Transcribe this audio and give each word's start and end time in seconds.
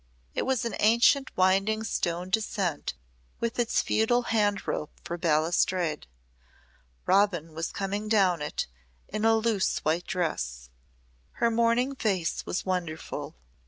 It 0.33 0.47
was 0.47 0.65
an 0.65 0.73
ancient 0.79 1.29
winding 1.37 1.83
stone 1.83 2.31
descent 2.31 2.95
with 3.39 3.59
its 3.59 3.83
feudal 3.83 4.23
hand 4.23 4.67
rope 4.67 4.91
for 5.03 5.15
balustrade. 5.15 6.07
Robin 7.05 7.53
was 7.53 7.71
coming 7.71 8.09
down 8.09 8.41
it 8.41 8.65
in 9.09 9.25
a 9.25 9.35
loose 9.37 9.77
white 9.85 10.07
dress. 10.07 10.71
Her 11.33 11.51
morning 11.51 11.93
face 11.93 12.47
was 12.47 12.65
wonderful. 12.65 13.35